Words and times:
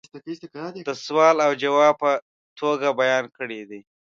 دسوال 0.87 1.35
او 1.45 1.51
جواب 1.61 1.93
په 2.01 2.11
توگه 2.57 2.89
بیان 2.99 3.25
کړي 3.37 3.61
دي 3.69 3.79